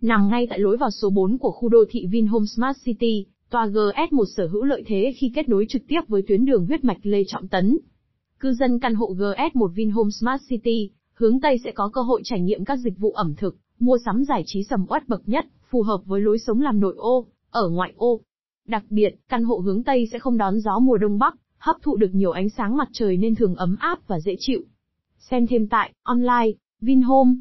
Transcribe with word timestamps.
Nằm 0.00 0.28
ngay 0.28 0.46
tại 0.50 0.58
lối 0.58 0.76
vào 0.76 0.90
số 0.90 1.10
4 1.10 1.38
của 1.38 1.50
khu 1.50 1.68
đô 1.68 1.84
thị 1.90 2.06
Vinhome 2.06 2.46
Smart 2.46 2.76
City, 2.84 3.26
tòa 3.50 3.66
GS1 3.66 4.24
sở 4.36 4.46
hữu 4.46 4.64
lợi 4.64 4.82
thế 4.86 5.14
khi 5.16 5.32
kết 5.34 5.48
nối 5.48 5.66
trực 5.68 5.82
tiếp 5.88 6.00
với 6.08 6.22
tuyến 6.28 6.44
đường 6.44 6.66
huyết 6.66 6.84
mạch 6.84 6.98
Lê 7.02 7.24
Trọng 7.26 7.48
Tấn. 7.48 7.78
Cư 8.40 8.52
dân 8.52 8.78
căn 8.78 8.94
hộ 8.94 9.14
GS1 9.18 9.68
Vinhome 9.68 10.10
Smart 10.10 10.42
City, 10.48 10.90
hướng 11.14 11.40
Tây 11.40 11.58
sẽ 11.64 11.72
có 11.72 11.90
cơ 11.92 12.02
hội 12.02 12.20
trải 12.24 12.40
nghiệm 12.40 12.64
các 12.64 12.76
dịch 12.76 12.98
vụ 12.98 13.12
ẩm 13.12 13.34
thực, 13.36 13.56
mua 13.78 13.98
sắm 14.04 14.24
giải 14.24 14.42
trí 14.46 14.62
sầm 14.64 14.86
uất 14.88 15.08
bậc 15.08 15.28
nhất, 15.28 15.46
phù 15.70 15.82
hợp 15.82 16.00
với 16.04 16.20
lối 16.20 16.38
sống 16.38 16.60
làm 16.60 16.80
nội 16.80 16.94
ô, 16.96 17.26
ở 17.50 17.68
ngoại 17.68 17.92
ô. 17.96 18.20
Đặc 18.66 18.84
biệt, 18.90 19.14
căn 19.28 19.44
hộ 19.44 19.56
hướng 19.56 19.82
Tây 19.82 20.08
sẽ 20.12 20.18
không 20.18 20.36
đón 20.36 20.60
gió 20.60 20.78
mùa 20.78 20.96
đông 20.96 21.18
bắc, 21.18 21.34
hấp 21.58 21.76
thụ 21.82 21.96
được 21.96 22.10
nhiều 22.14 22.30
ánh 22.30 22.48
sáng 22.48 22.76
mặt 22.76 22.88
trời 22.92 23.16
nên 23.16 23.34
thường 23.34 23.54
ấm 23.54 23.76
áp 23.80 24.08
và 24.08 24.20
dễ 24.20 24.36
chịu. 24.38 24.62
Xem 25.18 25.46
thêm 25.46 25.68
tại 25.68 25.92
online 26.02 26.50
Vinhome 26.80 27.34